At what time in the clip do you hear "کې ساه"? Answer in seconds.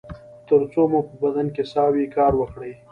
1.55-1.89